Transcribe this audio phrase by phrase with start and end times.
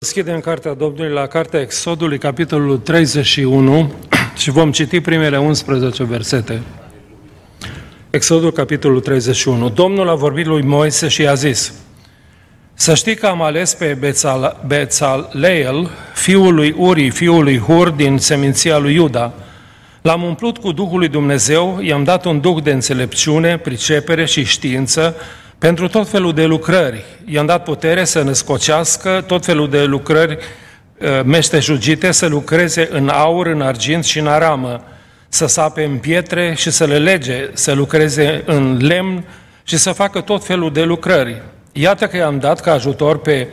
[0.00, 3.92] Deschidem Cartea Domnului la Cartea Exodului, capitolul 31
[4.36, 6.62] și vom citi primele 11 versete.
[8.10, 9.68] Exodul, capitolul 31.
[9.68, 11.72] Domnul a vorbit lui Moise și i-a zis,
[12.74, 18.18] Să știi că am ales pe Bețal, Bețaleel, fiul lui Uri, fiul lui Hur, din
[18.18, 19.32] seminția lui Iuda.
[20.02, 25.16] L-am umplut cu Duhul lui Dumnezeu, i-am dat un duh de înțelepciune, pricepere și știință,
[25.58, 27.04] pentru tot felul de lucrări.
[27.24, 30.38] I-am dat putere să născocească tot felul de lucrări
[31.00, 34.82] uh, meștejugite, să lucreze în aur, în argint și în aramă,
[35.28, 39.24] să sape în pietre și să le lege, să lucreze în lemn
[39.62, 41.42] și să facă tot felul de lucrări.
[41.72, 43.48] Iată că i-am dat ca ajutor pe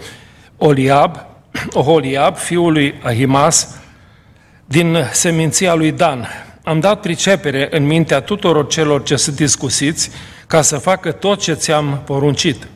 [0.58, 1.26] Oliab,
[1.74, 3.76] Oholiab, fiul lui Ahimas,
[4.66, 6.28] din seminția lui Dan.
[6.64, 10.12] Am dat pricepere în mintea tuturor celor ce sunt discusiți,
[10.48, 12.68] ca să facă tot ce ți-am poruncit.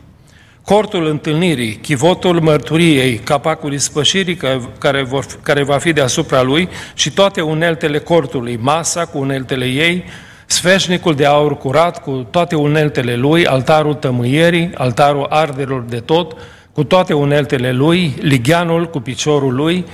[0.61, 4.39] Cortul întâlnirii, chivotul mărturiei, capacul ispășirii
[4.77, 10.03] care, vor, care va fi deasupra lui și toate uneltele cortului, masa cu uneltele ei,
[10.45, 16.37] sfeșnicul de aur curat cu toate uneltele lui, altarul tămâierii, altarul arderilor de tot,
[16.73, 19.85] cu toate uneltele lui, ligianul cu piciorul lui,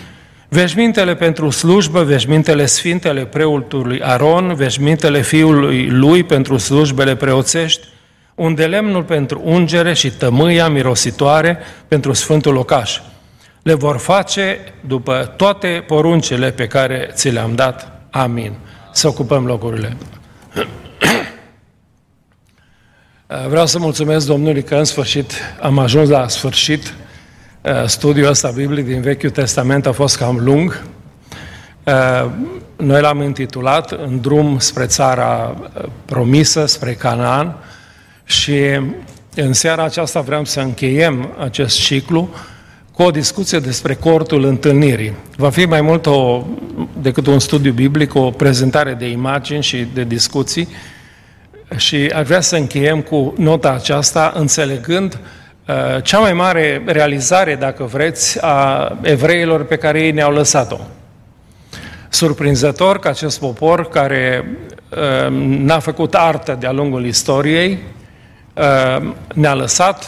[0.49, 7.87] Veșmintele pentru slujbă, veșmintele sfintele preotului Aron, veșmintele fiului lui pentru slujbele preoțești,
[8.35, 12.99] un de lemnul pentru ungere și tămâia mirositoare pentru Sfântul Locaș.
[13.61, 18.01] Le vor face după toate poruncele pe care ți le-am dat.
[18.11, 18.53] Amin.
[18.91, 19.97] Să ocupăm locurile.
[23.49, 27.04] Vreau să mulțumesc Domnului că în sfârșit am ajuns la sfârșit Eh,
[27.85, 30.83] studiul ăsta biblic din Vechiul Testament a fost cam lung.
[31.83, 32.25] Eh,
[32.75, 37.55] noi l-am intitulat În drum spre țara eh, promisă, spre Canaan
[38.23, 38.59] și
[39.35, 42.29] în seara aceasta vreau să încheiem acest ciclu
[42.91, 45.13] cu o discuție despre cortul întâlnirii.
[45.35, 46.43] Va fi mai mult o,
[47.01, 50.67] decât un studiu biblic, o prezentare de imagini și de discuții
[51.75, 55.44] și ar vrea să încheiem cu nota aceasta, înțelegând uh, Uh,
[56.01, 60.79] cea mai mare realizare, dacă vreți, a evreilor pe care ei ne-au lăsat-o.
[62.09, 64.45] Surprinzător că acest popor care
[64.89, 67.79] uh, n-a făcut artă de-a lungul istoriei,
[68.53, 70.05] uh, ne-a lăsat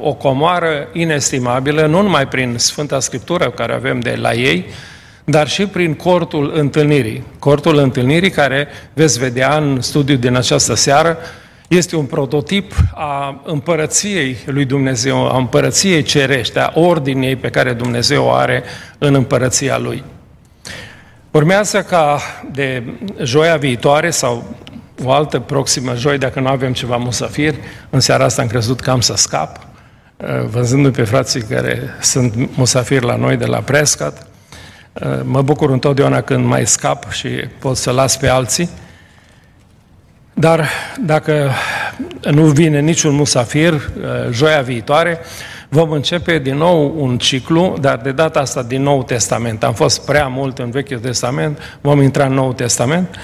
[0.00, 4.66] o comoară inestimabilă, nu numai prin Sfânta Scriptură care avem de la ei,
[5.24, 7.24] dar și prin cortul întâlnirii.
[7.38, 11.18] Cortul întâlnirii care veți vedea în studiul din această seară,
[11.68, 18.24] este un prototip a împărăției lui Dumnezeu, a împărăției cerește, a ordinei pe care Dumnezeu
[18.24, 18.62] o are
[18.98, 20.04] în împărăția lui.
[21.30, 22.20] Urmează ca
[22.52, 22.82] de
[23.22, 24.56] joia viitoare sau
[25.04, 27.54] o altă proximă joi, dacă nu avem ceva musafir,
[27.90, 29.66] în seara asta am crezut că am să scap,
[30.50, 34.26] văzându-i pe frații care sunt musafiri la noi de la Prescat.
[35.22, 38.68] Mă bucur întotdeauna când mai scap și pot să las pe alții.
[40.38, 40.68] Dar
[41.00, 41.50] dacă
[42.30, 43.80] nu vine niciun musafir, uh,
[44.30, 45.18] joia viitoare,
[45.68, 49.64] vom începe din nou un ciclu, dar de data asta din Nou Testament.
[49.64, 53.16] Am fost prea mult în Vechiul Testament, vom intra în Nou Testament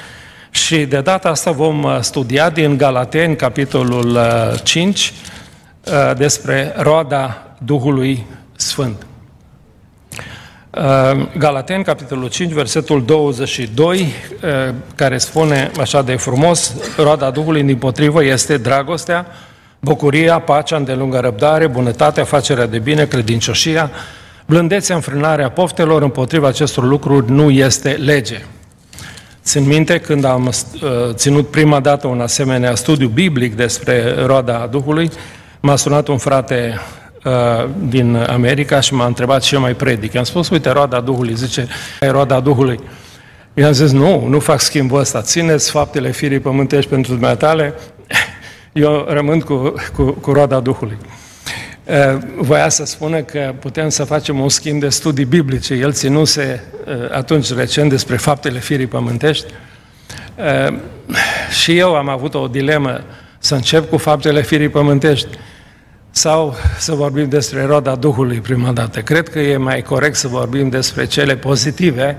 [0.51, 4.19] și de data asta vom uh, studia din Galateni, capitolul
[4.63, 5.13] 5,
[5.85, 8.27] uh, despre roada Duhului
[8.57, 9.07] Sfânt.
[10.77, 17.77] Ehm, Galaten, capitolul 5, versetul 22, ehm, care spune așa de frumos, roada Duhului din
[17.77, 19.27] potrivă este dragostea,
[19.81, 23.91] bucuria, pacea, îndelungă răbdare, bunătatea, facerea de bine, credincioșia,
[24.47, 28.45] blândețea, înfrânarea poftelor, împotriva acestor lucruri nu este lege.
[29.45, 35.11] Țin minte când am uh, ținut prima dată un asemenea studiu biblic despre roada Duhului,
[35.61, 37.04] m-a sunat un frate Uh,
[37.89, 40.17] din America și m-a întrebat ce mai predic.
[40.17, 41.67] Am spus, uite, roada Duhului, zice,
[42.01, 42.81] e roada Duhului.
[43.55, 47.75] I-am zis, nu, nu fac schimbul ăsta, țineți faptele firii pământești pentru dumneatale,
[48.73, 50.97] eu rămân cu, cu, cu roada Duhului.
[51.85, 55.75] Uh, voia să spună că putem să facem un schimb de studii biblice.
[55.75, 59.47] El ținuse uh, atunci recent despre faptele firii pământești
[61.61, 63.01] și eu am avut o dilemă
[63.39, 65.29] să încep cu faptele firii pământești
[66.17, 69.01] sau să vorbim despre roda Duhului prima dată.
[69.01, 72.19] Cred că e mai corect să vorbim despre cele pozitive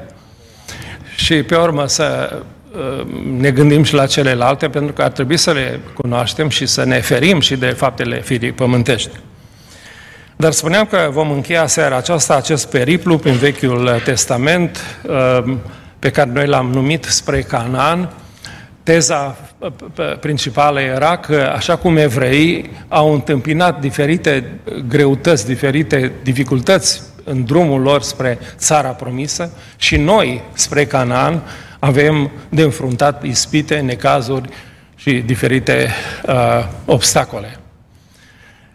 [1.15, 2.39] și pe urmă să
[2.71, 3.06] uh,
[3.38, 7.01] ne gândim și la celelalte, pentru că ar trebui să le cunoaștem și să ne
[7.01, 9.09] ferim și de faptele firii pământești.
[10.36, 15.56] Dar spuneam că vom încheia seara aceasta acest periplu prin Vechiul Testament, uh,
[16.00, 18.09] pe care noi l-am numit spre Canaan,
[18.86, 19.38] Teza
[20.20, 28.02] principală era că, așa cum evreii au întâmpinat diferite greutăți, diferite dificultăți în drumul lor
[28.02, 31.42] spre țara promisă și noi, spre Canaan,
[31.80, 34.50] avem de înfruntat ispite, necazuri
[34.96, 35.90] și diferite
[36.28, 36.34] uh,
[36.86, 37.60] obstacole.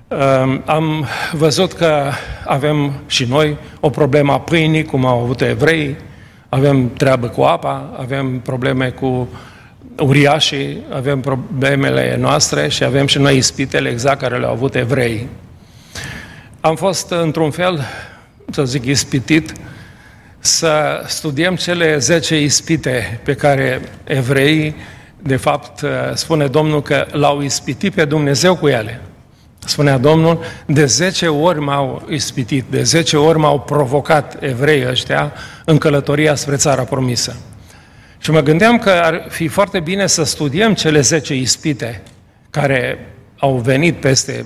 [0.09, 0.19] Uh,
[0.65, 2.11] am văzut că
[2.47, 5.97] avem și noi o problemă a pâinii, cum au avut evrei,
[6.49, 9.29] avem treabă cu apa, avem probleme cu
[10.01, 15.29] uriașii, avem problemele noastre și avem și noi ispitele exact care le-au avut evrei.
[16.61, 17.81] Am fost, într-un fel,
[18.51, 19.53] să zic, ispitit
[20.39, 24.75] să studiem cele 10 ispite pe care evreii,
[25.23, 29.01] de fapt, spune Domnul că l-au ispitit pe Dumnezeu cu ele.
[29.65, 35.33] Spunea Domnul, de 10 ori m-au ispitit, de 10 ori m-au provocat evreii ăștia
[35.65, 37.37] în călătoria spre țara promisă.
[38.21, 42.03] Și mă gândeam că ar fi foarte bine să studiem cele 10 ispite
[42.51, 44.45] care au venit peste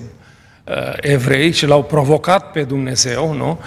[0.65, 3.61] uh, evrei și l-au provocat pe Dumnezeu, nu?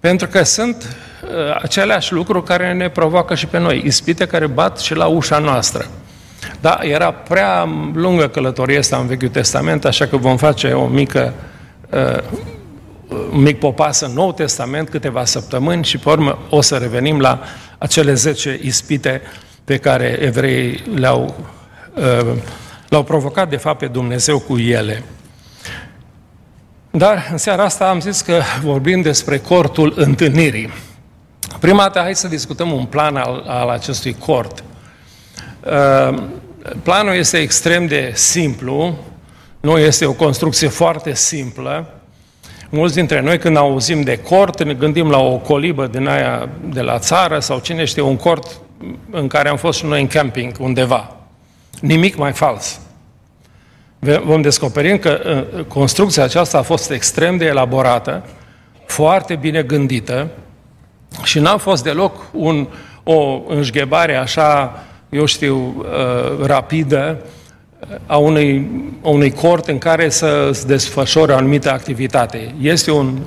[0.00, 4.78] Pentru că sunt uh, aceleași lucruri care ne provoacă și pe noi, ispite care bat
[4.78, 5.86] și la ușa noastră.
[6.60, 11.34] Da, era prea lungă călătorie asta în Vechiul Testament, așa că vom face o mică,
[11.90, 12.22] uh,
[13.32, 17.42] un mic popas în Noul Testament, câteva săptămâni și pe urmă o să revenim la
[17.80, 19.22] acele 10 ispite
[19.64, 21.34] pe care evreii le-au,
[21.94, 22.36] uh,
[22.88, 25.02] l-au provocat de fapt pe Dumnezeu cu ele.
[26.90, 30.72] Dar în seara asta am zis că vorbim despre cortul întâlnirii.
[31.60, 34.64] Prima dată, hai să discutăm un plan al, al acestui cort.
[35.64, 36.22] Uh,
[36.82, 38.98] planul este extrem de simplu,
[39.60, 41.99] nu este o construcție foarte simplă.
[42.72, 46.80] Mulți dintre noi, când auzim de cort, ne gândim la o colibă din aia de
[46.80, 48.60] la țară sau cine știe, un cort
[49.10, 51.16] în care am fost și noi în camping undeva.
[51.80, 52.80] Nimic mai fals
[54.00, 58.24] vom descoperi că uh, construcția aceasta a fost extrem de elaborată,
[58.86, 60.28] foarte bine gândită
[61.22, 62.68] și n-a fost deloc un,
[63.02, 67.24] o înșghebare așa, eu știu, uh, rapidă
[68.06, 68.70] a unui,
[69.02, 72.54] a unui cort în care să se desfășoare o anumită activitate.
[72.60, 73.18] Este un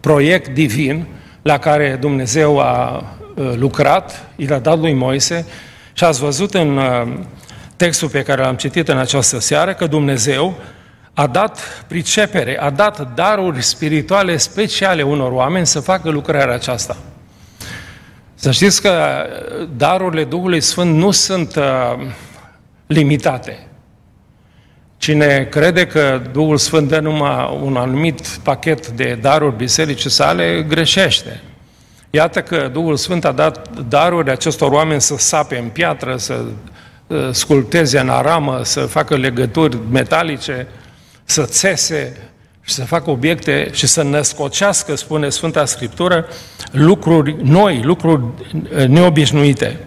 [0.00, 1.06] proiect divin
[1.42, 3.04] la care Dumnezeu a
[3.34, 5.46] uh, lucrat, i l-a dat lui Moise
[5.92, 6.80] și ați văzut în
[7.76, 10.54] textul pe care l-am citit în această seară, că Dumnezeu
[11.14, 16.96] a dat pricepere, a dat daruri spirituale speciale unor oameni să facă lucrarea aceasta.
[18.34, 19.26] Să știți că
[19.76, 22.06] darurile Duhului Sfânt nu sunt uh,
[22.86, 23.66] limitate.
[25.04, 31.40] Cine crede că Duhul Sfânt dă numai un anumit pachet de daruri bisericii sale, greșește.
[32.10, 36.44] Iată că Duhul Sfânt a dat daruri acestor oameni să sape în piatră, să
[37.06, 40.66] Uh, sculpteze în aramă, să facă legături metalice,
[41.24, 42.16] să țese
[42.62, 46.26] și să facă obiecte și să născocească, spune Sfânta Scriptură,
[46.70, 49.78] lucruri noi, lucruri uh, neobișnuite,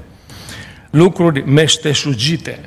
[0.89, 2.59] lucruri meșteșugite.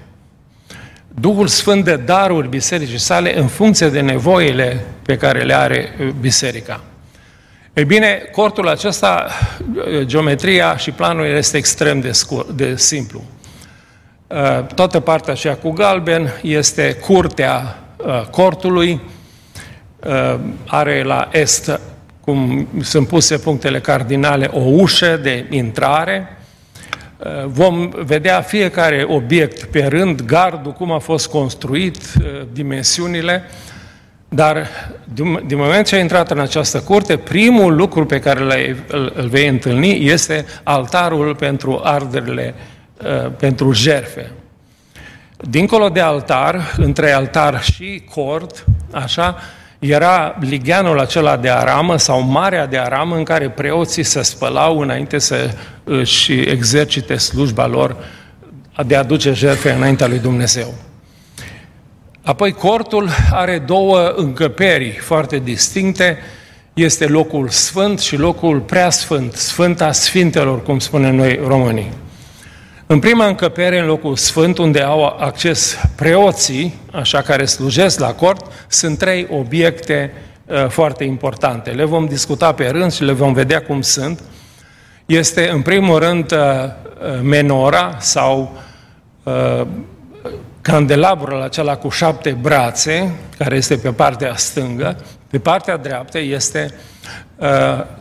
[1.14, 6.08] Duhul Sfânt de daruri bisericii sale în funcție de nevoile pe care le are uh,
[6.20, 6.80] biserica.
[7.72, 9.26] Ei bine, cortul acesta,
[10.00, 13.22] geometria și planul este extrem de, scur, de simplu.
[14.26, 19.00] Uh, toată partea aceea cu galben este curtea uh, cortului,
[20.06, 21.80] uh, are la est,
[22.20, 26.38] cum sunt puse punctele cardinale, o ușă de intrare.
[27.46, 31.98] Vom vedea fiecare obiect pe rând, gardul, cum a fost construit,
[32.52, 33.42] dimensiunile,
[34.28, 34.68] dar
[35.46, 38.76] din moment ce ai intrat în această curte, primul lucru pe care
[39.14, 42.54] îl vei întâlni este altarul pentru arderile
[43.04, 44.30] Uh, pentru jerfe.
[45.36, 49.36] Dincolo de altar, între altar și cort, așa,
[49.80, 55.18] era ligianul acela de aramă sau marea de aramă în care preoții se spălau înainte
[55.18, 55.50] să
[55.84, 57.96] își exercite slujba lor
[58.87, 60.75] de a duce jerfe înaintea lui Dumnezeu.
[62.22, 66.18] Apoi cortul are două încăperi foarte distincte,
[66.75, 71.90] este locul sfânt și locul preasfânt, sfânta sfintelor, cum spunem noi românii.
[72.92, 78.52] În prima încăpere, în locul sfânt, unde au acces preoții, așa care slujesc la cort,
[78.68, 80.12] sunt trei obiecte
[80.47, 81.70] uh, foarte importante.
[81.70, 84.20] Le vom discuta pe rând și le vom vedea cum sunt.
[85.06, 88.59] Este, în primul rând, uh, uh menora sau
[89.23, 89.66] uh,
[90.61, 94.97] candelabrul acela cu șapte brațe, care este pe partea stângă.
[95.30, 96.75] Pe partea dreaptă este
[97.37, 97.49] uh,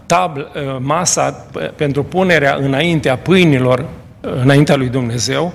[0.05, 3.85] tabl, uh, masa pentru punerea înaintea pâinilor
[4.21, 5.53] înaintea lui Dumnezeu,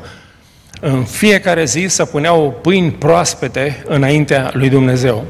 [0.80, 5.24] în fiecare zi să puneau pâini proaspete înaintea lui Dumnezeu.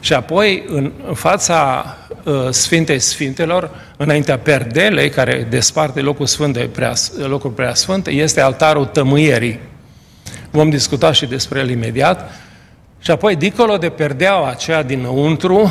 [0.00, 1.84] Și apoi, în fața
[2.24, 6.92] uh, Sfintei Sfintelor, înaintea perdelei care desparte locul sfânt de prea,
[7.26, 9.58] locul prea sfânt, este altarul tămâierii.
[10.50, 12.30] Vom discuta și despre el imediat.
[12.98, 15.70] Și apoi, dincolo de perdeaua aceea dinăuntru,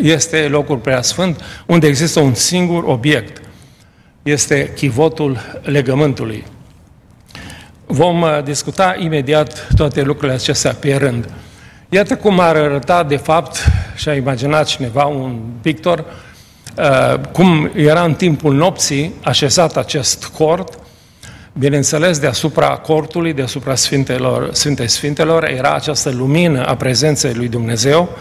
[0.00, 3.40] este locul prea sfânt, unde există un singur obiect.
[4.22, 6.44] Este chivotul legământului.
[7.86, 11.28] Vom uh, discuta imediat toate lucrurile acestea pe rând.
[11.88, 13.56] Iată cum ar arăta, de fapt,
[13.96, 16.04] și-a imaginat cineva, un pictor,
[16.78, 20.78] uh, cum era în timpul nopții așezat acest cort,
[21.52, 28.18] bineînțeles, deasupra cortului, deasupra Sfintelor, Sfintei Sfintelor, era această lumină a prezenței lui Dumnezeu, uh,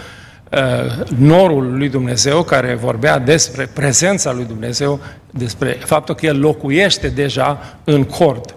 [1.18, 7.78] norul lui Dumnezeu care vorbea despre prezența lui Dumnezeu, despre faptul că El locuiește deja
[7.84, 8.56] în cort.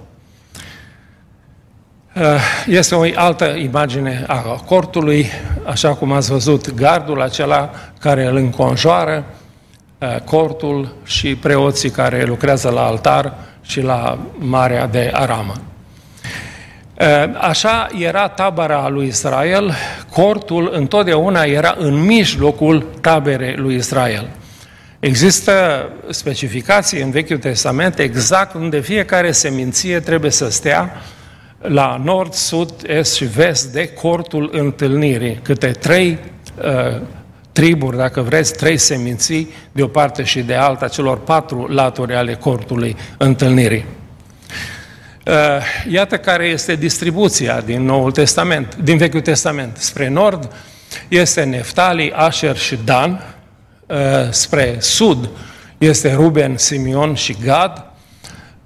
[2.16, 2.22] Uh,
[2.66, 5.26] este o altă imagine a cortului,
[5.64, 9.24] așa cum ați văzut, gardul acela care îl înconjoară,
[9.98, 15.54] uh, cortul și preoții care lucrează la altar și la Marea de Aramă.
[17.00, 17.06] Uh,
[17.40, 19.74] așa era tabăra lui Israel,
[20.10, 24.28] cortul întotdeauna era în mijlocul taberei lui Israel.
[25.00, 30.92] Există specificații în Vechiul Testament exact unde fiecare seminție trebuie să stea,
[31.58, 36.18] la nord, sud, est și vest de cortul întâlnirii, câte trei
[36.64, 37.00] uh,
[37.52, 42.34] triburi, dacă vreți, trei seminții de o parte și de alta, celor patru laturi ale
[42.34, 43.84] cortului întâlnirii.
[45.26, 45.35] Uh,
[45.88, 49.76] iată care este distribuția din Noul Testament, din Vechiul Testament.
[49.76, 50.52] Spre nord
[51.09, 53.35] este Neftali, Asher și Dan,
[53.87, 53.97] uh,
[54.31, 55.28] spre sud
[55.78, 57.95] este Ruben, Simeon și Gad,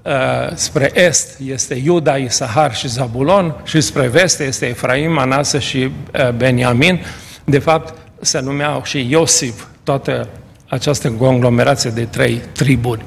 [0.09, 0.15] Uh,
[0.55, 6.31] spre est este Iuda, Isahar și Zabulon și spre vest este Efraim, Manase și uh,
[6.31, 7.05] Beniamin.
[7.45, 10.29] De fapt, se numeau și Iosif, toată
[10.69, 13.05] această conglomerație de trei triburi.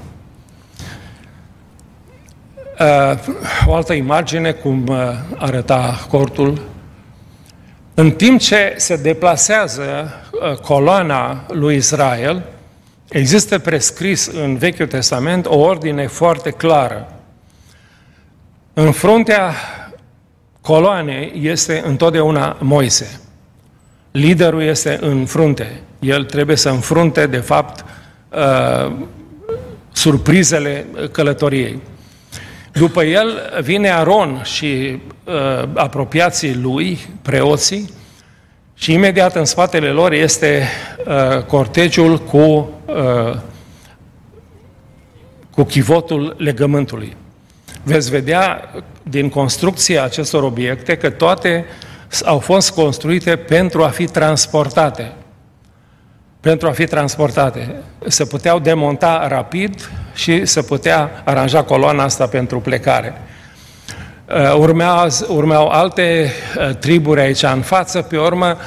[2.81, 3.19] Uh,
[3.65, 4.89] o altă imagine cum
[5.37, 6.61] arăta cortul.
[7.93, 10.13] În timp ce se deplasează
[10.61, 12.43] coloana lui Israel,
[13.11, 17.13] Există prescris în Vechiul Testament o ordine foarte clară.
[18.73, 19.53] În fruntea
[20.61, 23.19] coloanei este întotdeauna Moise.
[24.11, 25.81] Liderul este în frunte.
[25.99, 27.85] El trebuie să înfrunte, de fapt,
[28.29, 28.91] uh,
[29.91, 31.81] surprizele călătoriei.
[32.71, 37.89] După el vine Aron și uh, apropiații lui, preoții,
[38.73, 40.67] și imediat în spatele lor este
[41.07, 42.37] uh, cortegiul cu,
[42.85, 43.37] uh,
[45.51, 47.15] cu chivotul legământului.
[47.83, 48.71] Veți vedea
[49.03, 51.65] din construcția acestor obiecte că toate
[52.25, 55.11] au fost construite pentru a fi transportate.
[56.39, 57.75] Pentru a fi transportate.
[58.07, 63.21] Se puteau demonta rapid și se putea aranja coloana asta pentru plecare.
[64.29, 68.57] Uh, urmeau, urmeau alte uh, triburi aici în față, pe urmă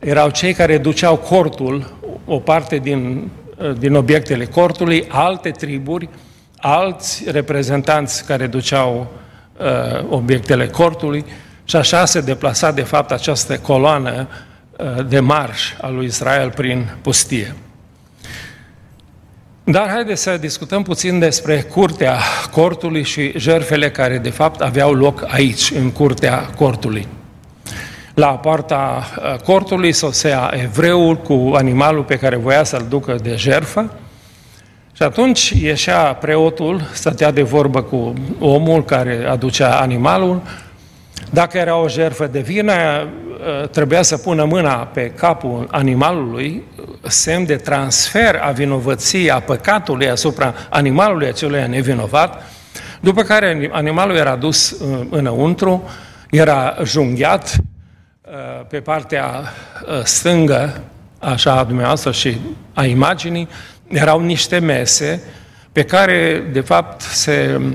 [0.00, 1.92] erau cei care duceau cortul,
[2.26, 6.08] o parte din, uh, din obiectele cortului, alte triburi,
[6.56, 9.06] alți reprezentanți care duceau
[9.56, 11.24] uh, obiectele cortului
[11.64, 14.28] și așa se deplasa de fapt această coloană
[14.76, 17.54] uh, de marș al lui Israel prin pustie.
[19.66, 22.18] Dar haideți să discutăm puțin despre curtea
[22.50, 27.08] cortului și jerfele care de fapt aveau loc aici, în curtea cortului.
[28.14, 33.92] La poarta uh, cortului sosea evreul cu animalul pe care voia să-l ducă de jerfă
[34.92, 40.42] și atunci ieșea preotul, stătea de vorbă cu omul care aducea animalul.
[41.30, 46.62] Dacă era o jerfă de vină, uh, trebuia să pună mâna pe capul animalului,
[47.02, 52.42] semn de transfer a vinovăției, a păcatului asupra animalului acelui nevinovat,
[53.00, 55.90] după care animalul era dus uh, înăuntru,
[56.30, 59.42] era junghiat, uh, pe partea
[60.04, 60.82] stângă,
[61.18, 62.36] așa a dumneavoastră și
[62.74, 63.48] a imaginii,
[63.88, 65.22] erau niște mese
[65.72, 67.72] pe care, de fapt, se uh,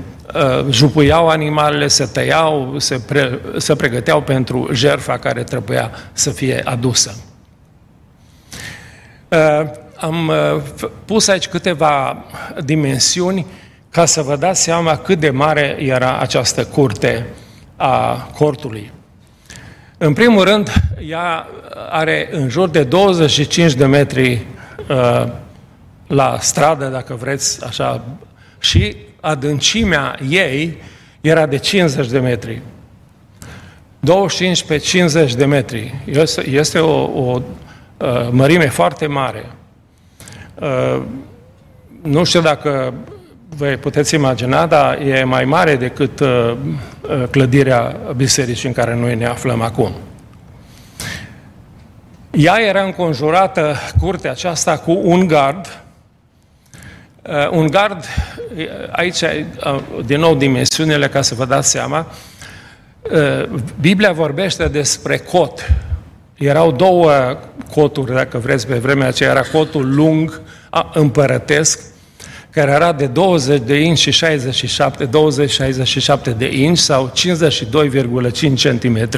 [0.70, 7.14] jupuiau animalele, se tăiau, se, pre, se pregăteau pentru jertfa care trebuia să fie adusă.
[9.28, 10.62] Uh, am uh,
[11.04, 12.24] pus aici câteva
[12.64, 13.46] dimensiuni
[13.90, 17.26] ca să vă dați seama cât de mare era această curte
[17.76, 18.92] a cortului.
[19.98, 20.72] În primul rând,
[21.08, 21.46] ea
[21.90, 24.46] are în jur de 25 de metri
[24.88, 25.26] uh,
[26.06, 28.04] la stradă, dacă vreți, așa,
[28.58, 30.76] și adâncimea ei
[31.20, 32.62] era de 50 de metri.
[34.00, 35.94] 25 pe 50 de metri.
[36.04, 37.42] Este, este o, o
[37.96, 39.44] uh, mărime foarte mare.
[40.54, 41.02] Uh,
[42.02, 42.94] nu știu dacă
[43.56, 46.56] vă puteți imagina, dar e mai mare decât uh,
[47.30, 49.92] clădirea bisericii în care noi ne aflăm acum.
[52.30, 55.82] Ea era înconjurată, curtea aceasta, cu un gard.
[57.50, 58.04] Un gard,
[58.90, 59.20] aici,
[60.06, 62.06] din nou, dimensiunile, ca să vă dați seama,
[63.80, 65.72] Biblia vorbește despre cot.
[66.34, 67.38] Erau două
[67.74, 69.30] coturi, dacă vreți, pe vremea aceea.
[69.30, 70.40] Era cotul lung,
[70.92, 71.80] împărătesc,
[72.50, 75.10] care era de 20 de inci și 67,
[76.32, 79.08] 20-67 de inci sau 52,5 cm,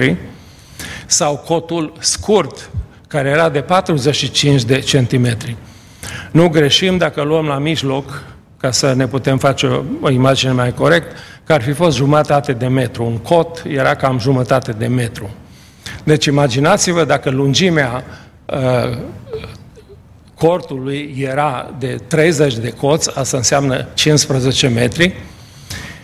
[1.06, 2.70] sau cotul scurt,
[3.06, 5.56] care era de 45 de centimetri.
[6.30, 8.22] Nu greșim dacă luăm la mijloc,
[8.60, 12.52] ca să ne putem face o, o imagine mai corect, că ar fi fost jumătate
[12.52, 13.04] de metru.
[13.04, 15.30] Un cot era cam jumătate de metru.
[16.04, 18.04] Deci imaginați-vă dacă lungimea
[18.46, 18.98] uh,
[20.34, 25.14] cortului era de 30 de coți, asta înseamnă 15 metri,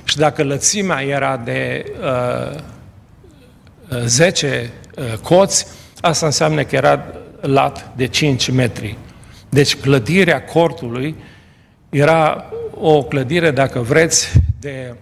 [0.05, 2.59] și dacă lățimea era de uh,
[4.05, 5.67] 10 uh, coți,
[6.01, 7.05] asta înseamnă că era
[7.41, 8.97] lat de 5 metri.
[9.49, 11.17] Deci clădirea cortului
[11.89, 14.95] era o clădire, dacă vreți, de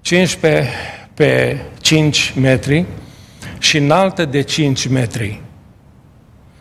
[0.00, 0.68] 15 uh,
[1.14, 2.84] pe 5 metri
[3.58, 5.40] și înaltă de 5 metri.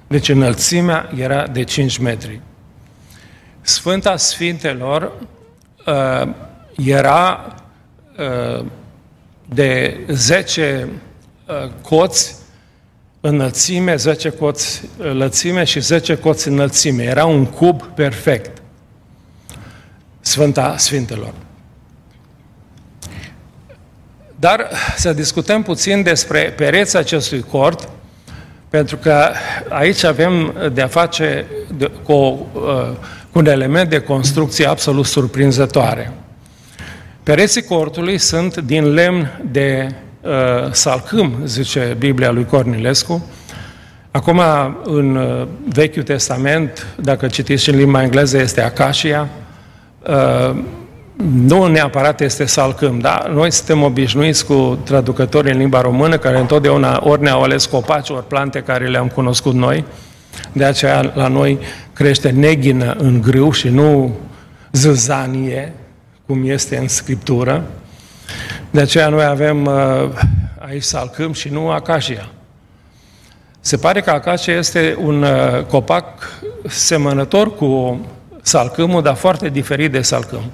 [0.07, 2.41] Deci înălțimea era de 5 metri.
[3.61, 5.11] Sfânta Sfintelor
[5.85, 6.33] uh,
[6.75, 7.55] era
[8.17, 8.65] uh,
[9.49, 10.87] de 10
[11.47, 12.35] uh, coți
[13.27, 17.03] înălțime, 10 coți lățime și 10 coți înălțime.
[17.03, 18.61] Era un cub perfect.
[20.19, 21.33] Sfânta Sfintelor.
[24.39, 27.89] Dar să discutăm puțin despre pereța acestui cort,
[28.69, 29.31] pentru că
[29.69, 31.45] aici avem de-a face
[32.03, 32.47] cu, uh,
[33.31, 36.11] cu un element de construcție absolut surprinzătoare.
[37.23, 40.04] Pereții cortului sunt din lemn de uh,
[40.71, 43.25] salcâm, zice Biblia lui Cornilescu.
[44.11, 44.41] Acum,
[44.83, 49.27] în uh, Vechiul Testament, dacă citiți în limba engleză, este acacia.
[50.07, 50.55] Uh,
[51.45, 53.25] nu neapărat este salcâm, da?
[53.33, 58.27] Noi suntem obișnuiți cu traducători în limba română, care întotdeauna ori ne-au ales copaci, ori
[58.27, 59.85] plante care le-am cunoscut noi.
[60.51, 61.59] De aceea la noi
[61.93, 64.15] crește neghină în grâu și nu
[64.71, 65.73] zăzanie,
[66.25, 67.63] cum este în Scriptură.
[68.75, 69.73] De aceea noi avem uh,
[70.57, 72.29] aici salcâm și nu acacia.
[73.59, 76.05] Se pare că acacia este un uh, copac
[76.67, 77.99] semănător cu
[78.41, 80.51] salcâmul, dar foarte diferit de salcâm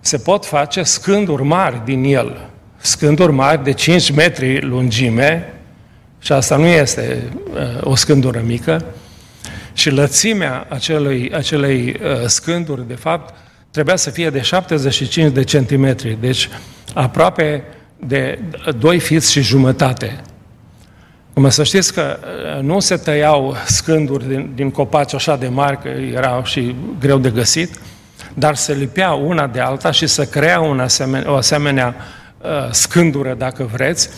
[0.00, 5.54] se pot face scânduri mari din el, scânduri mari de 5 metri lungime,
[6.18, 8.84] și asta nu este uh, o scândură mică,
[9.72, 13.34] și lățimea acelei, acelei uh, scânduri, de fapt,
[13.74, 16.48] trebuia să fie de 75 de centimetri, deci
[16.92, 17.64] aproape
[17.96, 18.38] de
[18.78, 20.20] 2 fiți și jumătate.
[21.32, 25.80] Cum să știți că uh, nu se tăiau scânduri din, din copaci așa de mari,
[25.80, 27.78] că erau și greu de găsit,
[28.34, 31.94] dar se lipea una de alta și să crea un asemenea, o asemenea
[32.40, 34.08] uh, scândură, dacă vreți,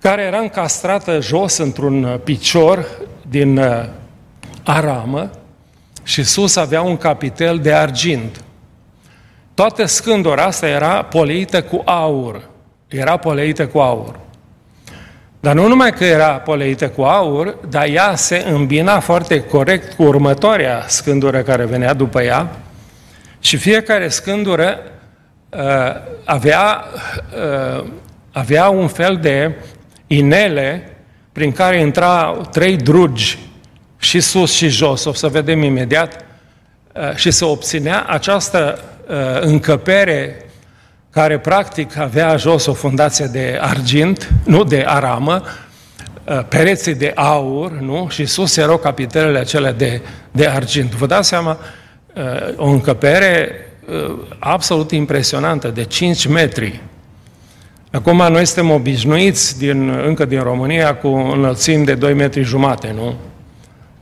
[0.00, 2.86] care era încastrată jos într-un uh, picior
[3.28, 3.84] din uh,
[4.62, 5.30] aramă
[6.06, 8.42] și sus avea un capitel de argint.
[9.54, 12.48] Toată scândura asta era poleită cu aur.
[12.88, 14.18] Era poleită cu aur.
[15.40, 20.02] Dar nu numai că era poleită cu aur, dar ea se îmbina foarte corect cu
[20.02, 22.50] următoarea scândură care venea după ea,
[23.40, 24.78] și fiecare scândură
[25.48, 25.60] uh,
[26.24, 26.84] avea,
[27.78, 27.84] uh,
[28.32, 29.54] avea un fel de
[30.06, 30.96] inele
[31.32, 33.45] prin care intra trei drugi
[33.98, 36.24] și sus și jos, o să vedem imediat,
[36.94, 38.78] uh, și se obținea această
[39.08, 40.44] uh, încăpere
[41.10, 45.42] care practic avea jos o fundație de argint, nu de aramă,
[46.24, 48.08] uh, pereții de aur, nu?
[48.10, 50.94] Și sus erau capitelele acelea de, de argint.
[50.94, 51.58] Vă dați seama
[52.16, 52.22] Uh,
[52.56, 53.50] o încăpere
[53.88, 56.80] uh, absolut impresionantă, de 5 metri.
[57.92, 63.14] Acum noi suntem obișnuiți din, încă din România cu înălțimi de 2 metri jumate, nu?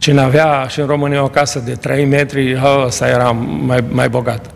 [0.05, 4.47] Cine avea și în România o casă de 3 metri, ăsta era mai, mai bogat.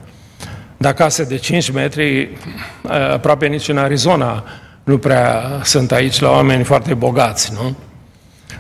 [0.77, 4.45] Dar case de 5 metri, uh, aproape nici în Arizona
[4.85, 7.77] nu prea sunt aici la oameni foarte bogați, nu?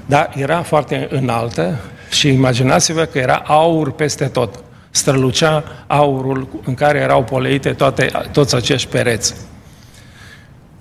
[0.06, 1.78] Dar era foarte înaltă
[2.10, 8.54] și imaginați-vă că era aur peste tot strălucea aurul în care erau poleite toate, toți
[8.54, 9.34] acești pereți.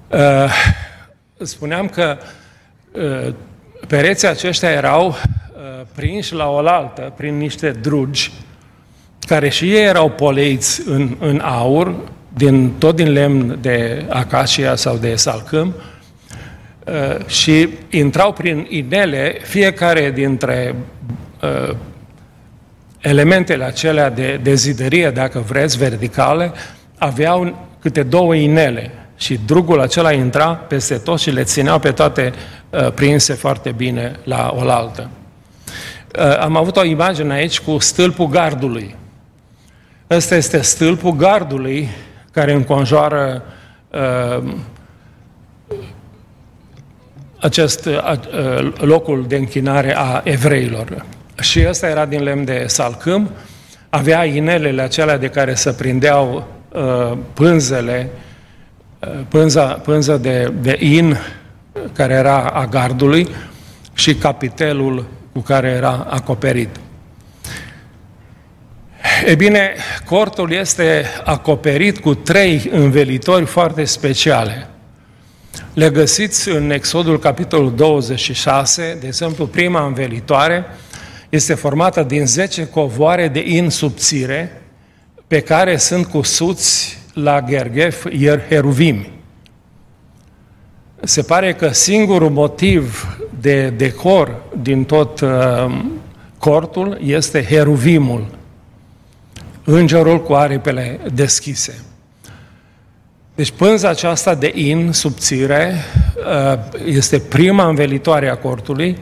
[0.08, 0.54] Uh,
[1.42, 2.18] spuneam că
[2.92, 3.34] uh,
[3.88, 5.16] pereții aceștia erau
[5.96, 8.32] prinși la oaltă prin niște drugi,
[9.20, 11.96] care și ei erau poleiți în, în aur,
[12.34, 15.74] din, tot din lemn de acacia sau de salcâm,
[16.86, 20.76] uh, și intrau prin inele fiecare dintre
[21.42, 21.76] uh,
[23.00, 26.52] elementele acelea de, de zidărie, dacă vreți, verticale,
[26.98, 32.34] aveau câte două inele și drugul acela intra peste tot și le țineau pe toate
[32.70, 35.10] uh, prinse foarte bine la oaltă.
[36.18, 38.96] Uh, am avut o imagine aici cu stâlpul gardului.
[40.10, 41.90] Ăsta este stâlpul gardului
[42.32, 43.44] care înconjoară
[43.92, 44.54] uh,
[47.40, 51.06] acest uh, uh, locul de închinare a evreilor.
[51.42, 53.30] Și ăsta era din lemn de salcâm,
[53.90, 58.10] avea inelele acelea de care se prindeau uh, pânzele,
[59.00, 61.18] uh, pânza, pânza de, de in
[61.94, 63.28] care era a gardului
[63.94, 65.06] și capitelul
[65.38, 66.70] cu care era acoperit.
[69.26, 69.74] E bine,
[70.06, 74.68] cortul este acoperit cu trei învelitori foarte speciale.
[75.74, 80.66] Le găsiți în Exodul capitolul 26, de exemplu, prima învelitoare
[81.30, 84.62] este formată din 10 covoare de in subțire
[85.28, 88.06] pe care sunt cusuți la Gergef
[88.50, 89.08] Heruvim.
[91.02, 95.30] Se pare că singurul motiv de decor din tot uh,
[96.38, 98.28] cortul este heruvimul,
[99.64, 101.84] îngerul cu aripile deschise.
[103.36, 105.74] Deci pânza aceasta de in, subțire,
[106.54, 108.98] uh, este prima învelitoare a cortului,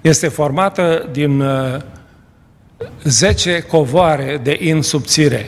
[0.00, 1.44] este formată din
[3.02, 5.46] 10 uh, covoare de in subțire,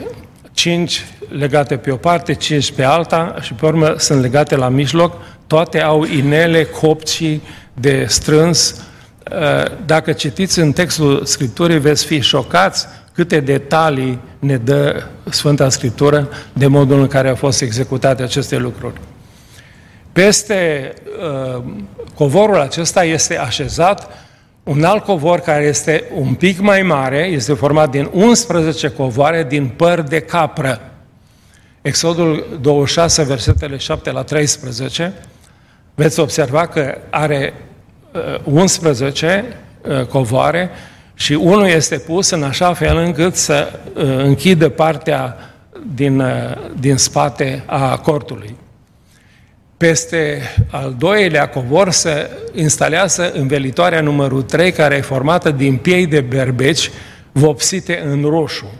[0.52, 5.20] 5 legate pe o parte, 5 pe alta și pe urmă sunt legate la mijloc,
[5.48, 7.42] toate au inele, copcii
[7.74, 8.70] de strâns.
[9.32, 16.28] Uh, dacă citiți în textul Scripturii, veți fi șocați câte detalii ne dă Sfânta Scriptură
[16.52, 19.00] de modul în care au fost executate aceste lucruri.
[20.12, 20.92] Peste
[21.56, 21.62] uh,
[22.14, 24.08] covorul acesta este așezat
[24.62, 29.68] un alt covor care este un pic mai mare, este format din 11 covoare din
[29.68, 30.80] păr de capră.
[31.82, 35.14] Exodul 26, versetele 7 la 13,
[35.98, 37.54] veți observa că are
[38.44, 39.44] 11
[39.82, 40.70] uh, uh, covoare
[41.14, 45.36] și unul este pus în așa fel încât să uh, închidă partea
[45.94, 46.22] din,
[46.80, 48.56] din spate a cortului.
[49.76, 56.20] Peste al doilea covor se instalează învelitoarea numărul 3, care e formată din piei de
[56.20, 56.90] berbeci
[57.32, 58.72] vopsite în roșu.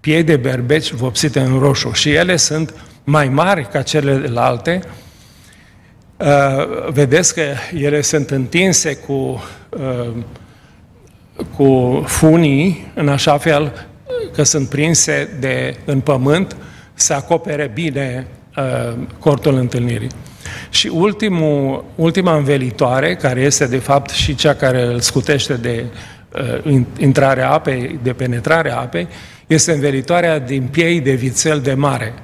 [0.00, 1.90] Piei de berbeci vopsite în roșu.
[1.92, 2.74] Și ele sunt
[3.04, 4.90] mai mari ca celelalte, Uh,
[6.88, 7.42] vedeți că
[7.74, 10.12] ele sunt întinse cu, uh,
[11.56, 13.86] cu funii, în așa fel
[14.32, 16.56] că sunt prinse de, în pământ,
[16.94, 20.08] să acopere bine uh, cortul întâlnirii.
[20.70, 25.84] Și ultimul, ultima învelitoare, care este de fapt și cea care îl scutește de
[26.64, 29.08] uh, intrarea apei, de penetrarea apei,
[29.46, 32.14] este învelitoarea din piei de vițel de mare.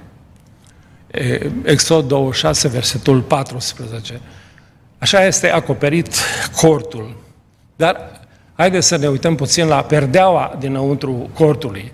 [1.63, 4.21] Exod 26, versetul 14.
[4.99, 6.15] Așa este acoperit
[6.57, 7.17] cortul.
[7.77, 8.21] Dar
[8.55, 11.93] haideți să ne uităm puțin la perdeaua dinăuntru cortului.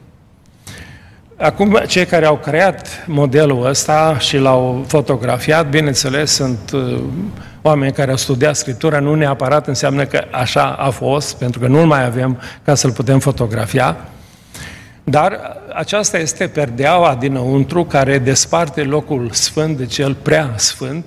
[1.36, 7.02] Acum, cei care au creat modelul ăsta și l-au fotografiat, bineînțeles, sunt uh,
[7.62, 11.86] oameni care au studiat Scriptura, nu neapărat înseamnă că așa a fost, pentru că nu-l
[11.86, 13.96] mai avem ca să-l putem fotografia,
[15.04, 21.06] dar aceasta este perdeaua dinăuntru care desparte locul sfânt de cel prea sfânt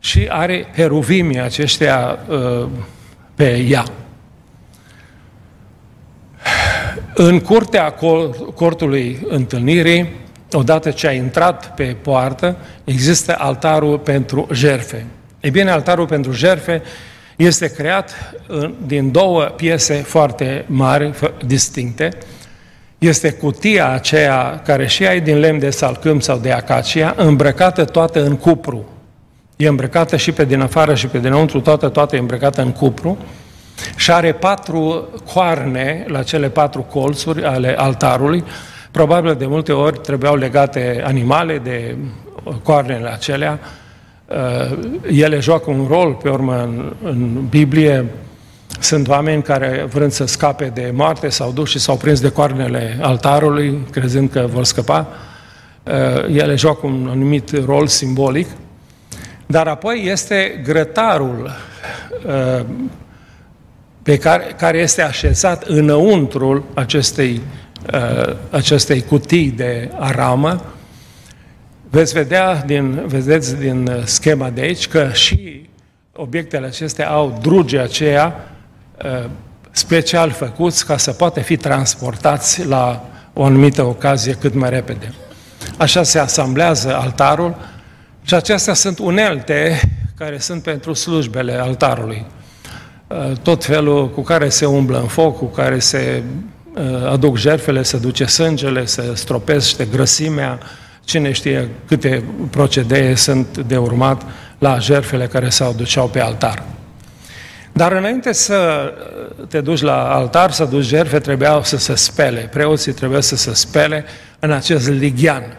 [0.00, 2.68] și are heruvimii aceștia uh,
[3.34, 3.84] pe ea.
[7.14, 7.94] În curtea
[8.54, 10.12] cortului întâlnirii,
[10.52, 15.06] odată ce a intrat pe poartă, există altarul pentru jerfe.
[15.40, 16.82] E bine, altarul pentru jerfe
[17.36, 18.34] este creat
[18.86, 21.10] din două piese foarte mari,
[21.46, 22.08] distincte,
[23.00, 28.24] este cutia aceea care și ai din lemn de salcâm sau de acacia, îmbrăcată toată
[28.24, 28.84] în cupru.
[29.56, 33.18] E îmbrăcată și pe din afară și pe dinăuntru, toată, toată e îmbrăcată în cupru
[33.96, 38.44] și are patru coarne la cele patru colțuri ale altarului.
[38.90, 41.96] Probabil de multe ori trebuiau legate animale de
[42.62, 43.58] coarnele acelea.
[44.26, 44.78] Uh,
[45.10, 48.04] ele joacă un rol, pe urmă, în, în Biblie,
[48.80, 52.98] sunt oameni care, vrând să scape de moarte, s-au dus și s-au prins de coarnele
[53.00, 55.08] altarului, crezând că vor scăpa.
[55.82, 58.46] Uh, ele joacă un anumit rol simbolic.
[59.46, 61.50] Dar apoi este grătarul
[62.26, 62.64] uh,
[64.02, 67.40] pe care, care este așezat înăuntrul acestei,
[67.94, 70.64] uh, acestei cutii de aramă,
[71.90, 75.68] veți vedea din, vedeți din schema de aici că și
[76.12, 78.58] obiectele acestea au druge aceea uh,
[79.70, 85.14] special făcuți ca să poată fi transportați la o anumită ocazie cât mai repede.
[85.76, 87.56] Așa se asamblează altarul
[88.22, 89.80] și acestea sunt unelte
[90.14, 92.26] care sunt pentru slujbele altarului.
[93.06, 96.22] Uh, tot felul cu care se umblă în foc, cu care se
[96.74, 100.58] uh, aduc jertfele, se duce sângele, se stropește grăsimea,
[101.04, 104.22] cine știe câte procedee sunt de urmat
[104.58, 106.62] la jertfele care se aduceau pe altar.
[107.72, 108.92] Dar înainte să
[109.48, 112.40] te duci la altar, să duci jertfe, trebuiau să se spele.
[112.40, 114.04] Preoții trebuiau să se spele
[114.38, 115.56] în acest lighean.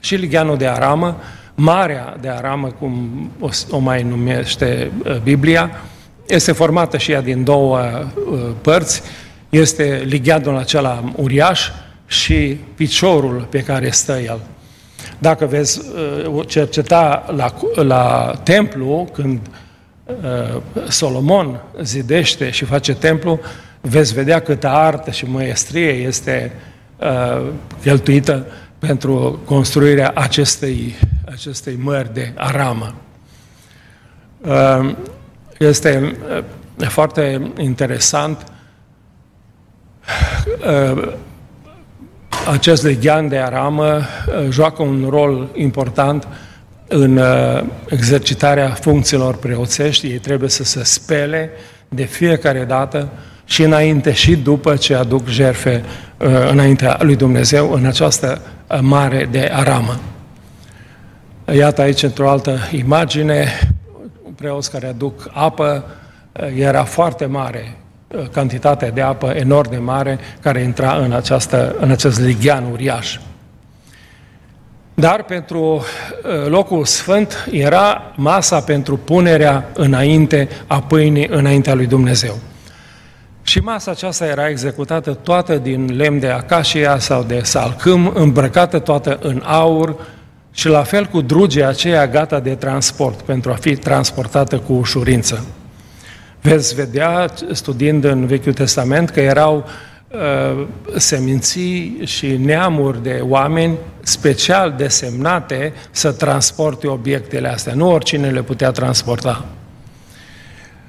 [0.00, 1.20] Și ligheanul de aramă,
[1.54, 3.30] marea de aramă, cum
[3.70, 5.70] o mai numește uh, Biblia,
[6.26, 9.02] este formată și ea din două uh, părți.
[9.48, 11.68] Este ligheanul acela uriaș
[12.06, 14.40] și piciorul pe care stă el.
[15.18, 15.80] Dacă veți
[16.30, 19.63] uh, cerceta la, la templu, când uh,
[20.88, 23.40] Solomon zidește și face templu,
[23.80, 26.52] veți vedea câtă artă și măiestrie este
[26.96, 27.50] uh,
[27.82, 28.46] cheltuită
[28.78, 30.94] pentru construirea acestei,
[31.30, 32.94] acestei mări de aramă.
[35.58, 36.16] Este
[36.78, 38.46] foarte interesant
[42.50, 46.28] acest leghean de aramă uh, joacă un rol important
[46.88, 50.06] în uh, exercitarea funcțiilor preoțești.
[50.06, 51.50] Ei trebuie să se spele
[51.88, 53.08] de fiecare dată
[53.44, 55.84] și înainte și după ce aduc jerfe
[56.18, 58.40] uh, înaintea lui Dumnezeu în această
[58.80, 60.00] mare de aramă.
[61.52, 63.46] Iată aici într-o altă imagine,
[64.34, 65.84] preoți care aduc apă,
[66.56, 67.76] era foarte mare
[68.32, 73.18] cantitatea de apă enorm de mare care intra în, această, în acest lighean uriaș.
[74.94, 82.38] Dar pentru uh, locul sfânt era masa pentru punerea înainte a pâinii înaintea lui Dumnezeu.
[83.42, 89.18] Și masa aceasta era executată toată din lemn de acașia sau de salcâm, îmbrăcată toată
[89.22, 89.96] în aur
[90.52, 95.44] și la fel cu drugea aceea gata de transport, pentru a fi transportată cu ușurință.
[96.40, 99.64] Veți vedea, studiind în Vechiul Testament, că erau uh,
[100.96, 107.74] seminții și neamuri de oameni special desemnate să transporte obiectele astea.
[107.74, 109.44] Nu oricine le putea transporta.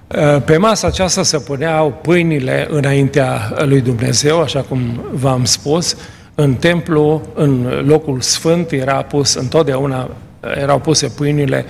[0.07, 5.97] Uh, pe masa aceasta se puneau pâinile înaintea lui Dumnezeu, așa cum v-am spus.
[6.35, 10.09] În templu, în locul sfânt, era pus întotdeauna,
[10.55, 11.65] erau puse pâinile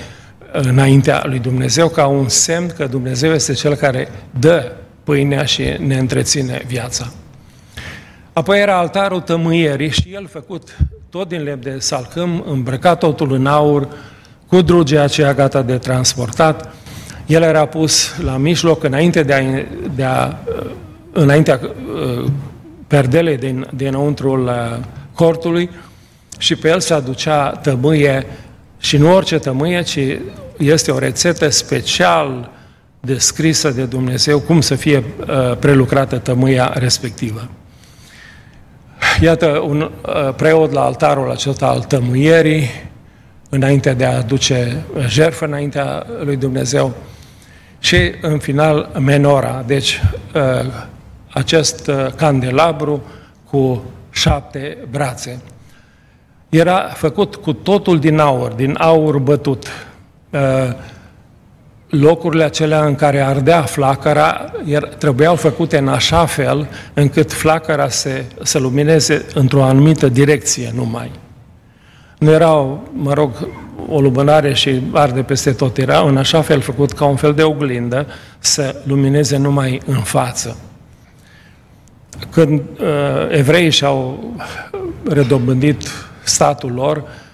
[0.52, 4.08] înaintea lui Dumnezeu ca un semn că Dumnezeu este Cel care
[4.40, 4.72] dă
[5.04, 7.12] pâinea și ne întreține viața.
[8.36, 10.78] Apoi era altarul tămâierii și el făcut
[11.10, 13.88] tot din lemn de salcâm, îmbrăcat totul în aur,
[14.48, 16.74] cu drugea aceea gata de transportat.
[17.26, 19.42] El era pus la mijloc înainte de a,
[19.96, 20.34] de a
[21.12, 22.26] înaintea uh,
[22.88, 24.78] perdelei din, dinăuntrul uh,
[25.14, 25.70] cortului
[26.38, 28.26] și pe el se aducea tămâie
[28.78, 30.00] și nu orice tămâie, ci
[30.58, 32.52] este o rețetă special
[33.00, 37.50] descrisă de Dumnezeu cum să fie uh, prelucrată tămâia respectivă.
[39.22, 42.70] Iată un uh, preot la altarul acesta al tămâierii,
[43.50, 46.94] înainte de a aduce jertfă înaintea lui Dumnezeu.
[47.80, 50.02] Și în final menora, deci
[50.36, 50.42] uh,
[51.34, 53.04] acest candelabru
[53.50, 55.42] cu șapte brațe.
[56.50, 59.68] Era făcut cu totul din aur, din aur bătut,
[60.36, 60.74] Uh,
[62.00, 64.52] locurile acelea în care ardea flacăra
[64.98, 71.12] trebuiau făcute în așa fel încât flacăra se, să lumineze într-o anumită direcție numai.
[72.18, 73.48] Nu erau, mă rog,
[73.90, 77.44] o lumânare și arde peste tot, era în așa fel făcut ca un fel de
[77.44, 78.08] oglindă
[78.40, 80.58] să lumineze numai în față.
[82.30, 82.88] Când uh,
[83.30, 84.34] evreii și-au
[85.04, 85.82] redobândit
[86.24, 87.25] statul lor, Uh,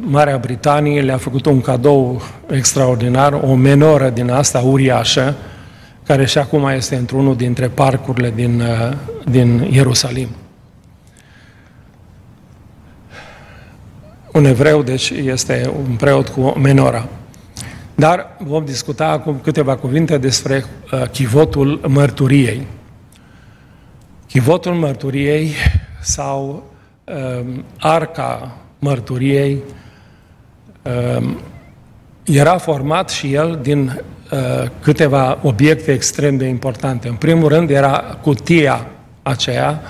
[0.00, 5.36] Marea Britanie le-a făcut un cadou extraordinar, o menoră din asta uriașă,
[6.08, 8.96] care și acum este într-unul dintre parcurile din, uh,
[9.30, 10.28] din Ierusalim.
[14.32, 17.08] Un evreu, deci, este un preot cu menora.
[17.94, 22.66] Dar vom discuta acum câteva cuvinte despre uh, chivotul mărturiei.
[24.26, 25.52] Chivotul mărturiei
[26.00, 26.62] sau
[27.04, 27.46] uh,
[27.78, 29.62] arca mărturiei,
[30.82, 31.40] ehm,
[32.24, 37.08] era format și el din uh, câteva obiecte extrem de importante.
[37.08, 38.86] În primul rând era cutia
[39.22, 39.80] aceea,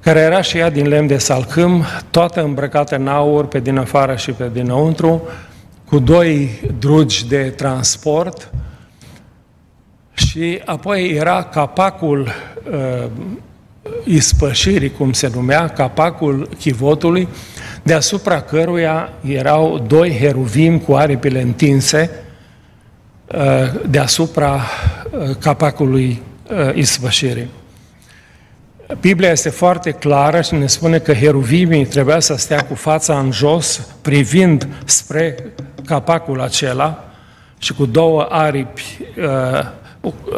[0.00, 4.16] care era și ea din lemn de salcâm, toată îmbrăcată în aur pe din afară
[4.16, 5.22] și pe dinăuntru,
[5.84, 8.50] cu doi drugi de transport
[10.12, 12.28] și apoi era capacul
[12.70, 13.10] uh,
[14.04, 17.28] ispășirii, cum se numea, capacul chivotului,
[17.88, 22.10] deasupra căruia erau doi heruvim cu aripile întinse
[23.26, 24.60] uh, deasupra
[25.10, 27.50] uh, capacului uh, ispășirii.
[29.00, 33.32] Biblia este foarte clară și ne spune că heruvimii trebuia să stea cu fața în
[33.32, 35.36] jos, privind spre
[35.84, 37.04] capacul acela
[37.58, 38.98] și cu două aripi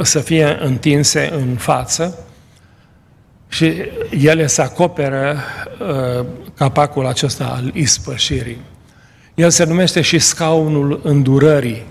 [0.02, 2.18] să fie întinse în față
[3.60, 3.74] și
[4.26, 5.36] ele să acoperă
[5.80, 8.60] uh, capacul acesta al ispășirii.
[9.34, 11.86] El se numește și scaunul îndurării.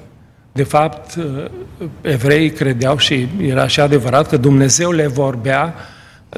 [0.51, 1.45] De fapt, uh,
[2.01, 5.73] evreii credeau și era și adevărat că Dumnezeu le vorbea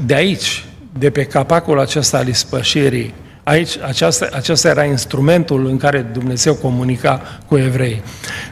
[0.06, 0.66] de aici,
[1.00, 3.14] de pe capacul acesta al ispășirii.
[3.44, 8.04] Aici, aceasta, acesta era instrumentul în care Dumnezeu comunica cu evrei.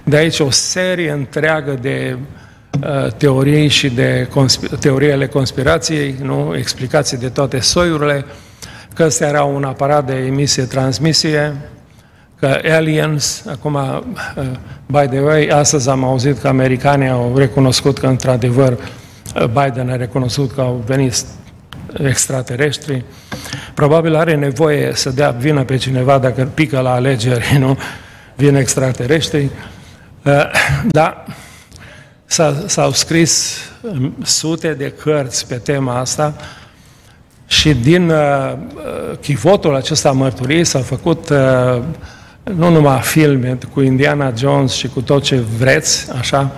[0.03, 2.48] De aici o serie întreagă de uh, Uh,
[3.17, 6.53] teorii și de consp- teoriile conspirației, nu?
[6.57, 8.25] explicații de toate soiurile,
[8.93, 11.55] că ăsta era un aparat de emisie-transmisie,
[12.39, 14.01] că aliens, acum, uh,
[14.85, 19.95] by the way, astăzi am auzit că americanii au recunoscut că, într-adevăr, uh, Biden a
[19.95, 21.13] recunoscut că au venit
[21.97, 23.03] extraterestri.
[23.73, 27.77] Probabil are nevoie să dea vină pe cineva dacă pică la alegeri, nu?
[28.35, 29.49] Vin extraterestri.
[30.87, 31.25] Dar
[32.65, 36.35] S-au scris um, sute de cărți pe tema asta
[37.47, 38.17] și din uh,
[38.53, 41.81] uh chivotul acesta mărturii s-au făcut uh,
[42.43, 46.51] nu numai filme cu Indiana Jones și cu tot ce vreți, așa,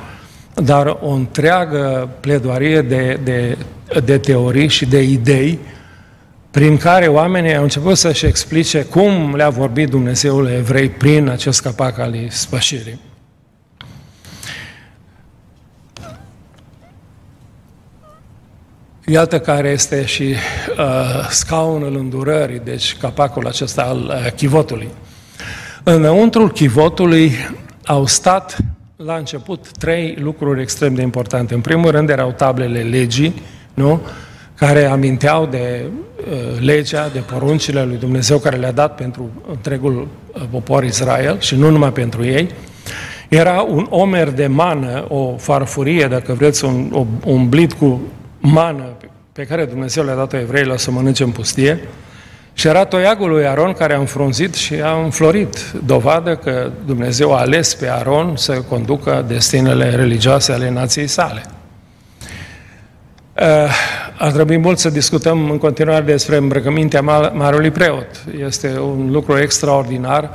[0.54, 3.58] dar o întreagă pledoarie de, de,
[4.04, 5.60] de teorii și de idei
[6.52, 12.00] prin care oamenii au început să-și explice cum le-a vorbit Dumnezeul evrei prin acest capac
[12.00, 13.00] al spășirii.
[19.12, 24.88] Iată care este și uh, scaunul îndurării, deci capacul acesta al uh, chivotului.
[25.84, 27.32] Înăuntrul chivotului
[27.86, 28.58] au stat
[28.96, 31.54] la început trei lucruri extrem de importante.
[31.54, 33.42] În primul rând erau tablele legii,
[33.74, 34.02] nu?
[34.56, 35.84] care aminteau de
[36.18, 41.56] uh, legea, de poruncile lui Dumnezeu care le-a dat pentru întregul uh, popor Israel și
[41.56, 42.50] nu numai pentru ei.
[43.30, 48.02] Era un omer de mană, o farfurie, dacă vreți, un, un blit cu
[48.42, 48.84] mană
[49.34, 51.80] pe care Dumnezeu le-a dat-o evreilor să mănânce în pustie
[52.54, 57.40] și era toiagul lui Aron care a înfrunzit și a înflorit, dovadă că Dumnezeu a
[57.40, 61.44] ales pe Aron să conducă destinele religioase ale nației sale.
[63.34, 63.46] Uh,
[64.18, 67.02] ar trebui mult să discutăm în continuare despre îmbrăcămintea
[67.34, 68.24] Marului Preot.
[68.46, 70.30] Este un lucru extraordinar,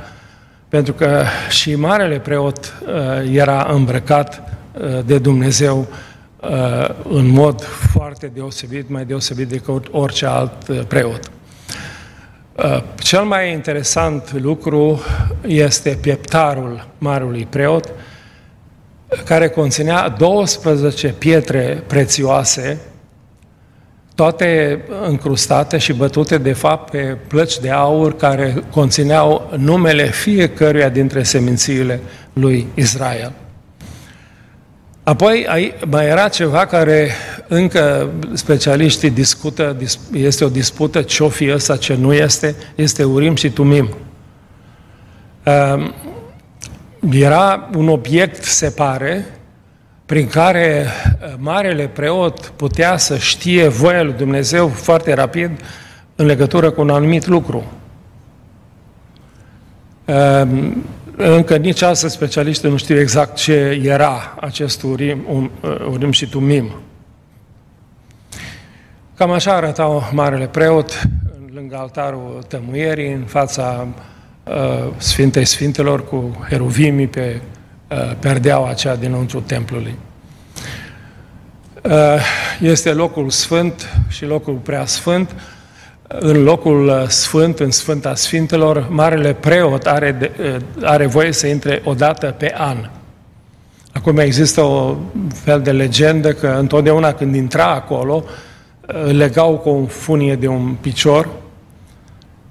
[0.68, 5.96] pentru că și Marele Preot uh, era îmbrăcat uh, de Dumnezeu Uh,
[7.08, 11.30] în mod foarte deosebit, mai deosebit decât orice alt uh, preot.
[12.56, 15.00] Uh, cel mai interesant lucru
[15.46, 17.90] este pieptarul marului preot,
[19.24, 22.80] care conținea 12 pietre prețioase,
[24.14, 31.22] toate încrustate și bătute de fapt pe plăci de aur care conțineau numele fiecăruia dintre
[31.22, 32.00] semințiile
[32.32, 33.32] lui Israel.
[35.06, 35.46] Apoi
[35.90, 37.10] mai era ceva care
[37.48, 39.76] încă specialiștii discută,
[40.12, 43.88] este o dispută ce-o fi ăsta, ce nu este, este Urim și Tumim.
[45.42, 45.94] Ehm,
[47.10, 49.26] era un obiect, se pare,
[50.06, 55.50] prin care eh, marele preot putea să știe voia lui Dumnezeu foarte rapid
[56.16, 57.64] în legătură cu un anumit lucru.
[61.18, 66.10] Ehm, încă nici astăzi specialiștii nu știu exact ce era acest urim, um, uh, urim
[66.10, 66.70] și tumim.
[69.14, 71.08] Cam așa arăta Marele Preot
[71.54, 73.86] lângă altarul tămuierii, în fața
[74.44, 77.40] uh, Sfintei Sfintelor cu heruvimii pe
[77.90, 79.94] uh, perdeaua aceea dinăuntru templului.
[81.82, 81.92] Uh,
[82.60, 85.34] este locul sfânt și locul prea sfânt,
[86.08, 91.46] în locul uh, sfânt, în Sfânta Sfintelor, Marele Preot are, de, uh, are voie să
[91.46, 92.76] intre o dată pe an.
[93.92, 94.96] Acum există o
[95.34, 100.76] fel de legendă că întotdeauna când intra acolo, uh, legau cu o funie de un
[100.80, 101.28] picior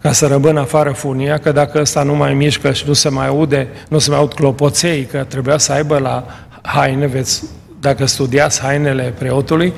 [0.02, 3.28] ca să rămână afară funia, că dacă ăsta nu mai mișcă și nu se mai
[3.28, 6.26] aude, nu se mai aud clopoței, că trebuia să aibă la
[6.62, 7.44] haine, veți,
[7.80, 9.74] dacă studiați hainele preotului,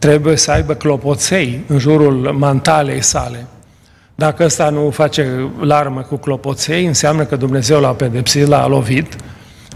[0.00, 3.46] trebuie să aibă clopoței în jurul mantalei sale.
[4.14, 9.16] Dacă ăsta nu face larmă cu clopoței, înseamnă că Dumnezeu l-a pedepsit, l-a lovit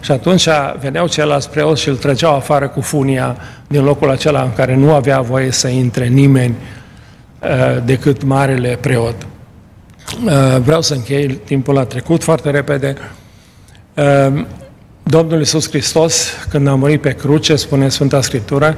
[0.01, 0.49] și atunci
[0.81, 4.93] veneau ceilalți preoți și îl trăgeau afară cu funia din locul acela în care nu
[4.93, 6.55] avea voie să intre nimeni
[7.43, 9.27] uh, decât marele preot.
[10.25, 12.97] Uh, vreau să închei, timpul a trecut foarte repede.
[13.95, 14.45] Uh,
[15.03, 18.77] Domnul Iisus Hristos, când a murit pe cruce, spune Sfânta Scriptură, că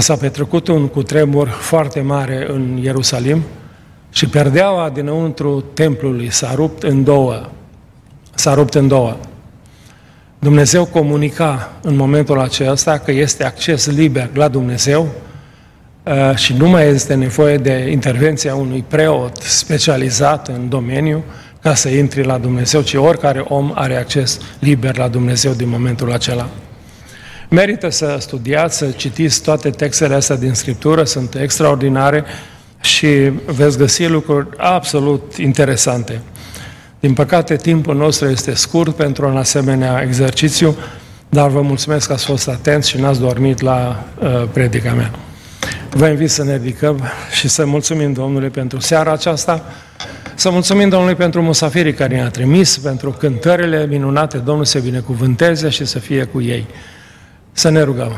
[0.00, 3.42] s-a petrecut un cutremur foarte mare în Ierusalim
[4.10, 7.50] și perdeaua dinăuntru templului s-a rupt în două.
[8.34, 9.16] S-a rupt în două.
[10.38, 15.08] Dumnezeu comunica în momentul acesta că este acces liber la Dumnezeu
[16.02, 21.24] uh, și nu mai este nevoie de intervenția unui preot specializat în domeniu
[21.62, 26.12] ca să intri la Dumnezeu, ci oricare om are acces liber la Dumnezeu din momentul
[26.12, 26.48] acela.
[27.50, 32.24] Merită să studiați, să citiți toate textele astea din Scriptură, sunt extraordinare
[32.80, 33.08] și
[33.46, 36.20] veți găsi lucruri absolut interesante.
[37.00, 40.76] Din păcate, timpul nostru este scurt pentru un asemenea exercițiu,
[41.28, 45.10] dar vă mulțumesc că ați fost atenți și n-ați dormit la uh, predica mea.
[45.90, 49.64] Vă invit să ne ridicăm și să mulțumim Domnului pentru seara aceasta,
[50.34, 55.84] să mulțumim Domnului pentru musafirii care ne-a trimis, pentru cântările minunate, Domnul să binecuvânteze și
[55.84, 56.66] să fie cu ei.
[57.58, 58.12] Să ne rugăm.